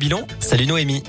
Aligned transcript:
Bilan, 0.00 0.28
salut 0.38 0.66
Noémie. 0.66 1.02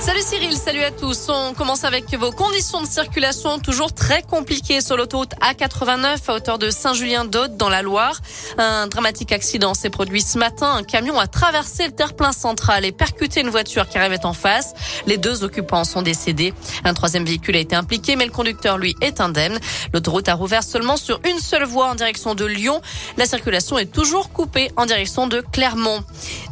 Salut 0.00 0.22
Cyril, 0.22 0.56
salut 0.56 0.82
à 0.82 0.90
tous. 0.90 1.26
On 1.28 1.52
commence 1.52 1.84
avec 1.84 2.14
vos 2.14 2.32
conditions 2.32 2.80
de 2.80 2.86
circulation 2.86 3.58
toujours 3.58 3.92
très 3.92 4.22
compliquées 4.22 4.80
sur 4.80 4.96
l'autoroute 4.96 5.32
A89 5.42 6.16
à 6.26 6.34
hauteur 6.34 6.58
de 6.58 6.70
Saint-Julien-d'Aude 6.70 7.58
dans 7.58 7.68
la 7.68 7.82
Loire. 7.82 8.18
Un 8.56 8.86
dramatique 8.86 9.30
accident 9.30 9.74
s'est 9.74 9.90
produit 9.90 10.22
ce 10.22 10.38
matin. 10.38 10.72
Un 10.72 10.84
camion 10.84 11.18
a 11.18 11.26
traversé 11.26 11.84
le 11.84 11.92
terre-plein 11.92 12.32
central 12.32 12.86
et 12.86 12.92
percuté 12.92 13.42
une 13.42 13.50
voiture 13.50 13.86
qui 13.90 13.98
arrivait 13.98 14.24
en 14.24 14.32
face. 14.32 14.72
Les 15.06 15.18
deux 15.18 15.44
occupants 15.44 15.84
sont 15.84 16.00
décédés. 16.00 16.54
Un 16.84 16.94
troisième 16.94 17.26
véhicule 17.26 17.56
a 17.56 17.60
été 17.60 17.76
impliqué, 17.76 18.16
mais 18.16 18.24
le 18.24 18.32
conducteur, 18.32 18.78
lui, 18.78 18.96
est 19.02 19.20
indemne. 19.20 19.58
L'autoroute 19.92 20.30
a 20.30 20.34
rouvert 20.34 20.62
seulement 20.62 20.96
sur 20.96 21.20
une 21.28 21.38
seule 21.38 21.64
voie 21.64 21.90
en 21.90 21.94
direction 21.94 22.34
de 22.34 22.46
Lyon. 22.46 22.80
La 23.18 23.26
circulation 23.26 23.78
est 23.78 23.92
toujours 23.92 24.32
coupée 24.32 24.70
en 24.78 24.86
direction 24.86 25.26
de 25.26 25.42
Clermont. 25.52 26.02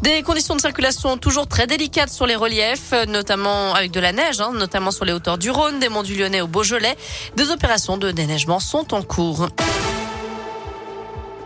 Des 0.03 0.23
conditions 0.23 0.55
de 0.55 0.61
circulation 0.61 1.17
toujours 1.17 1.49
très 1.49 1.67
délicates 1.67 2.11
sur 2.11 2.27
les 2.27 2.37
reliefs, 2.37 2.93
notamment 3.09 3.38
avec 3.47 3.91
de 3.91 4.01
la 4.01 4.13
neige, 4.13 4.41
hein, 4.41 4.53
notamment 4.55 4.91
sur 4.91 5.05
les 5.05 5.13
hauteurs 5.13 5.39
du 5.39 5.51
Rhône, 5.51 5.79
des 5.79 5.89
monts 5.89 6.03
du 6.03 6.15
Lyonnais 6.15 6.41
au 6.41 6.47
Beaujolais. 6.47 6.97
Des 7.37 7.51
opérations 7.51 7.97
de 7.97 8.11
déneigement 8.11 8.61
sont 8.61 8.95
en 8.95 9.03
cours. 9.03 9.49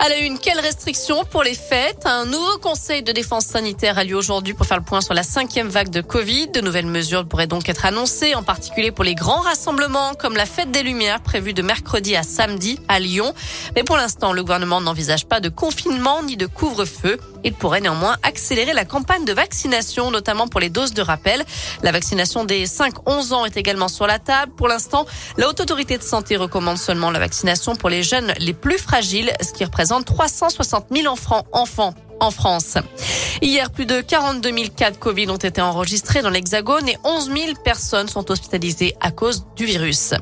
À 0.05 0.09
la 0.09 0.19
une, 0.19 0.37
quelles 0.37 0.59
restrictions 0.59 1.25
pour 1.25 1.45
les 1.45 1.55
fêtes 1.55 2.07
Un 2.07 2.27
nouveau 2.27 2.59
conseil 2.59 3.05
de 3.05 3.13
défense 3.13 3.47
sanitaire 3.47 3.99
a 3.99 4.03
lieu 4.03 4.17
aujourd'hui 4.17 4.53
pour 4.53 4.67
faire 4.67 4.79
le 4.79 4.83
point 4.83 5.01
sur 5.01 5.15
la 5.15 5.23
cinquième 5.23 5.69
vague 5.69 5.91
de 5.91 6.01
Covid. 6.01 6.49
De 6.49 6.61
nouvelles 6.61 6.87
mesures 6.87 7.25
pourraient 7.25 7.47
donc 7.47 7.69
être 7.69 7.87
annoncées, 7.87 8.35
en 8.35 8.43
particulier 8.43 8.91
pour 8.91 9.05
les 9.05 9.15
grands 9.15 9.43
rassemblements 9.43 10.15
comme 10.15 10.35
la 10.35 10.45
fête 10.45 10.73
des 10.73 10.83
Lumières 10.83 11.21
prévue 11.21 11.55
de 11.55 11.63
mercredi 11.63 12.17
à 12.17 12.25
samedi 12.25 12.81
à 12.89 12.99
Lyon. 12.99 13.33
Mais 13.77 13.85
pour 13.85 13.97
l'instant, 13.97 14.33
le 14.33 14.43
gouvernement 14.43 14.81
n'envisage 14.81 15.27
pas 15.27 15.39
de 15.39 15.49
confinement 15.49 16.25
ni 16.25 16.37
de 16.37 16.47
couvre-feu. 16.47 17.21
Il 17.45 17.53
pourrait 17.53 17.81
néanmoins 17.81 18.17
accélérer 18.25 18.73
la 18.73 18.85
campagne 18.85 19.25
de 19.25 19.33
vaccination, 19.33 20.11
notamment 20.11 20.49
pour 20.49 20.59
les 20.59 20.69
doses 20.69 20.95
de 20.95 21.03
rappel. 21.03 21.45
La 21.85 21.93
vaccination 21.93 22.45
des 22.45 22.67
5-11 22.67 23.35
ans 23.35 23.45
est 23.45 23.57
également 23.57 23.89
sur 23.89 24.09
la 24.09 24.19
table. 24.19 24.53
Pour 24.57 24.67
l'instant, 24.67 25.07
la 25.37 25.49
Haute 25.49 25.61
Autorité 25.61 25.97
de 25.97 26.03
Santé 26.03 26.37
recommande 26.37 26.79
seulement 26.79 27.13
la 27.13 27.21
vaccination 27.21 27.77
pour 27.77 27.89
les 27.89 28.03
jeunes 28.03 28.33
les 28.39 28.53
plus 28.53 28.79
fragiles, 28.79 29.31
ce 29.41 29.53
qui 29.53 29.65
représente 29.65 29.92
360 30.01 30.87
000 30.91 31.13
enfants, 31.13 31.45
enfants 31.53 31.95
en 32.21 32.31
France. 32.31 32.79
Hier, 33.43 33.71
plus 33.71 33.85
de 33.85 34.01
42 34.01 34.51
000 34.51 34.69
cas 34.77 34.93
de 34.93 34.97
Covid 34.97 35.29
ont 35.31 35.37
été 35.37 35.61
enregistrés 35.61 36.23
dans 36.23 36.31
l'Hexagone 36.31 36.89
et 36.89 36.97
11 37.03 37.27
000 37.27 37.39
personnes 37.65 38.09
sont 38.09 38.31
hospitalisées 38.31 38.95
à 39.01 39.11
cause 39.11 39.45
du 39.57 39.65
virus. 39.65 40.15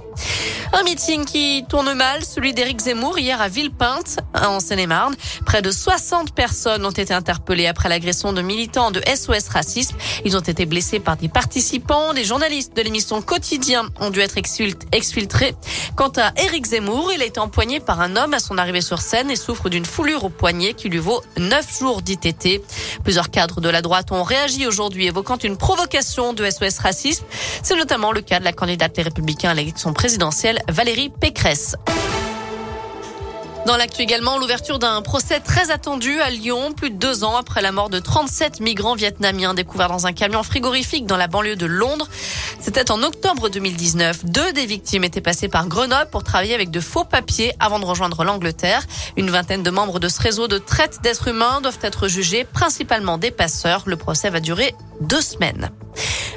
Un 0.72 0.84
meeting 0.84 1.24
qui 1.24 1.64
tourne 1.68 1.92
mal, 1.94 2.24
celui 2.24 2.54
d'Éric 2.54 2.80
Zemmour 2.80 3.18
hier 3.18 3.40
à 3.40 3.48
Villepinte, 3.48 4.20
en 4.40 4.60
Seine-et-Marne. 4.60 5.16
Près 5.44 5.62
de 5.62 5.70
60 5.70 6.32
personnes 6.32 6.86
ont 6.86 6.90
été 6.90 7.12
interpellées 7.12 7.66
après 7.66 7.88
l'agression 7.88 8.32
de 8.32 8.40
militants 8.40 8.92
de 8.92 9.02
SOS 9.04 9.48
Racisme. 9.48 9.96
Ils 10.24 10.36
ont 10.36 10.40
été 10.40 10.66
blessés 10.66 11.00
par 11.00 11.16
des 11.16 11.28
participants. 11.28 12.14
Des 12.14 12.22
journalistes 12.24 12.76
de 12.76 12.82
l'émission 12.82 13.20
Quotidien 13.20 13.88
ont 13.98 14.10
dû 14.10 14.20
être 14.20 14.36
exfiltrés. 14.38 15.54
Quant 15.96 16.12
à 16.16 16.32
Éric 16.40 16.66
Zemmour, 16.66 17.10
il 17.12 17.20
a 17.20 17.24
été 17.24 17.40
empoigné 17.40 17.80
par 17.80 18.00
un 18.00 18.14
homme 18.14 18.32
à 18.32 18.38
son 18.38 18.56
arrivée 18.56 18.80
sur 18.80 19.00
scène 19.00 19.30
et 19.30 19.36
souffre 19.36 19.68
d'une 19.68 19.84
foulure 19.84 20.24
au 20.24 20.28
poignet 20.28 20.74
qui 20.74 20.88
lui 20.88 20.98
vaut 20.98 21.20
9 21.36 21.78
jours 21.78 22.00
d'ITT. 22.00 22.62
Plusieurs 23.02 23.30
cadres 23.30 23.60
de 23.60 23.68
la 23.68 23.82
droite 23.82 24.12
ont 24.12 24.22
réagi 24.22 24.68
aujourd'hui 24.68 25.06
évoquant 25.06 25.36
une 25.36 25.56
provocation 25.56 26.32
de 26.32 26.48
SOS 26.48 26.78
Racisme. 26.78 27.24
C'est 27.64 27.76
notamment 27.76 28.12
le 28.12 28.20
cas 28.20 28.38
de 28.38 28.44
la 28.44 28.52
candidate 28.52 28.96
Les 28.96 29.02
Républicains 29.02 29.50
à 29.50 29.54
l'élection 29.54 29.92
présidentielle 29.92 30.59
Valérie 30.68 31.10
Pécresse. 31.10 31.76
Dans 33.66 33.76
l'actu 33.76 34.00
également, 34.02 34.38
l'ouverture 34.38 34.78
d'un 34.78 35.02
procès 35.02 35.38
très 35.38 35.70
attendu 35.70 36.18
à 36.20 36.30
Lyon, 36.30 36.72
plus 36.72 36.90
de 36.90 36.96
deux 36.96 37.24
ans 37.24 37.36
après 37.36 37.60
la 37.60 37.72
mort 37.72 37.90
de 37.90 37.98
37 37.98 38.60
migrants 38.60 38.94
vietnamiens 38.94 39.52
découverts 39.52 39.90
dans 39.90 40.06
un 40.06 40.12
camion 40.12 40.42
frigorifique 40.42 41.06
dans 41.06 41.18
la 41.18 41.28
banlieue 41.28 41.56
de 41.56 41.66
Londres. 41.66 42.08
C'était 42.58 42.90
en 42.90 43.02
octobre 43.02 43.48
2019. 43.50 44.24
Deux 44.24 44.52
des 44.52 44.64
victimes 44.64 45.04
étaient 45.04 45.20
passées 45.20 45.48
par 45.48 45.68
Grenoble 45.68 46.08
pour 46.10 46.24
travailler 46.24 46.54
avec 46.54 46.70
de 46.70 46.80
faux 46.80 47.04
papiers 47.04 47.52
avant 47.60 47.78
de 47.78 47.84
rejoindre 47.84 48.24
l'Angleterre. 48.24 48.82
Une 49.16 49.30
vingtaine 49.30 49.62
de 49.62 49.70
membres 49.70 50.00
de 50.00 50.08
ce 50.08 50.20
réseau 50.20 50.48
de 50.48 50.58
traite 50.58 51.02
d'êtres 51.02 51.28
humains 51.28 51.60
doivent 51.60 51.78
être 51.82 52.08
jugés, 52.08 52.44
principalement 52.44 53.18
des 53.18 53.30
passeurs. 53.30 53.82
Le 53.86 53.96
procès 53.96 54.30
va 54.30 54.40
durer 54.40 54.74
deux 55.00 55.20
semaines. 55.20 55.70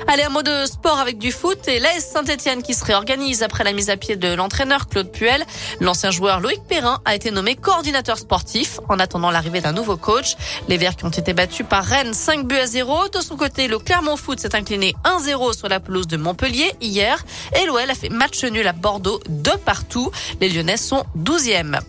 Allez, 0.08 0.24
un 0.24 0.30
mot 0.30 0.44
de 0.44 0.66
sport 0.66 1.00
avec 1.00 1.18
du 1.18 1.32
foot 1.32 1.68
et 1.68 1.80
l'AS 1.80 2.02
Saint-Etienne 2.02 2.62
qui 2.62 2.74
se 2.74 2.84
réorganise 2.84 3.42
après 3.42 3.64
la 3.64 3.72
mise 3.72 3.90
à 3.90 3.96
pied 3.96 4.18
de 4.18 4.34
l'entraîneur 4.34 4.88
Claude 4.90 5.10
Puel. 5.10 5.44
L'ancien 5.80 6.12
joueur 6.12 6.42
Loïc 6.42 6.62
Perrin 6.68 7.00
a 7.06 7.16
été 7.16 7.32
nommé 7.32 7.56
coordinateur 7.56 8.18
sportif 8.18 8.80
en 8.90 9.00
attendant 9.00 9.32
l'arrivée 9.32 9.62
d'un 9.62 9.72
nouveau 9.72 9.96
coach. 9.96 10.36
Les 10.68 10.78
Verts 10.78 10.98
qui 10.98 11.06
ont 11.06 11.10
été 11.10 11.34
battus 11.34 11.66
par 11.68 11.86
Rennes 11.86 12.14
5 12.14 12.46
buts 12.46 12.58
à 12.58 12.66
0. 12.66 13.10
De 13.10 13.22
son 13.22 13.38
côté, 13.38 13.68
le 13.68 13.80
Clermont 13.80 14.18
Foot 14.18 14.42
s'est 14.42 14.56
incliné 14.56 14.94
1-0 15.06 15.58
sur 15.58 15.70
la 15.70 15.80
pelouse 15.80 16.08
de 16.08 16.18
Montpellier 16.18 16.74
hier 16.82 17.24
et 17.60 17.66
l'OL 17.66 17.90
a 17.90 17.96
fait 17.96 18.10
match 18.10 18.44
nul 18.44 18.68
à 18.68 18.74
Bordeaux 18.74 19.22
de 19.30 19.52
partout. 19.52 20.12
Les 20.42 20.50
Lyonnais 20.50 20.78
sont 20.78 21.06
12e. 21.18 21.80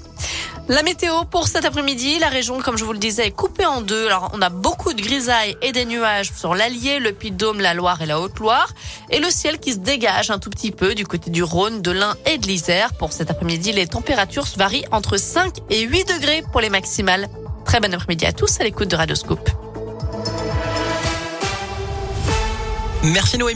La 0.67 0.83
météo 0.83 1.25
pour 1.31 1.47
cet 1.47 1.67
après-midi, 1.67 2.19
la 2.19 2.29
région, 2.29 2.59
comme 2.59 2.79
je 2.79 2.85
vous 2.85 2.95
le 2.95 2.99
disais, 2.99 3.27
est 3.27 3.31
coupée 3.31 3.67
en 3.67 3.83
deux. 3.83 4.07
Alors, 4.07 4.31
on 4.33 4.41
a 4.41 4.49
beaucoup 4.49 4.95
de 4.95 5.03
grisailles 5.03 5.57
et 5.61 5.73
des 5.73 5.85
nuages 5.85 6.33
sur 6.35 6.55
l'Allier, 6.55 7.01
le 7.01 7.13
Puy-de-Dôme, 7.13 7.61
la 7.61 7.75
Loire 7.75 8.01
et 8.01 8.07
la 8.07 8.19
Haute-Loire. 8.19 8.73
Et 9.11 9.19
le 9.19 9.29
ciel 9.29 9.59
qui 9.59 9.75
se 9.75 9.79
dégage 9.79 10.31
un 10.31 10.39
tout 10.39 10.49
petit 10.49 10.71
peu 10.71 10.95
du 10.95 11.07
côté 11.07 11.31
du 11.31 11.43
Rhône, 11.43 11.83
de 11.83 11.91
l'Ain 11.91 12.17
et 12.25 12.39
de 12.39 12.47
l'Isère. 12.47 12.95
Pour 12.95 13.13
cet 13.13 13.31
après-midi, 13.31 13.73
les 13.73 13.87
températures 13.87 14.47
varient 14.57 14.87
entre 14.91 15.19
5 15.19 15.59
et 15.69 15.83
8 15.83 16.15
degrés 16.15 16.43
pour 16.51 16.63
les 16.63 16.71
maximales. 16.71 17.29
Très 17.67 17.81
bon 17.81 17.93
après-midi 17.93 18.25
à 18.25 18.33
tous 18.33 18.59
à 18.59 18.65
l'écoute 18.65 18.89
de 18.89 18.97
Radioscope. 18.97 19.51
Merci 23.03 23.37
Noémie. 23.37 23.53